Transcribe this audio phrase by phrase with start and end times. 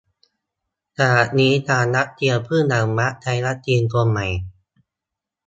[0.97, 4.27] ขณะนี้ทางรัสเซียเพิ่งอนุมัติใช้วัคซีนตัวใหม่